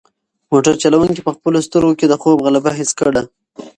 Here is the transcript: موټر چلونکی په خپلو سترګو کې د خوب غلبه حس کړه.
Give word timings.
موټر 0.51 0.73
چلونکی 0.83 1.21
په 1.23 1.31
خپلو 1.35 1.57
سترګو 1.67 1.97
کې 1.99 2.05
د 2.07 2.13
خوب 2.21 2.37
غلبه 2.45 2.71
حس 2.79 2.91
کړه. 2.99 3.21